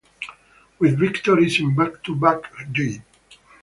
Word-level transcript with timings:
With 0.79 0.97
victories 0.97 1.59
in 1.59 1.75
back 1.75 2.01
to 2.05 2.15
back 2.15 2.51
J. 2.71 3.03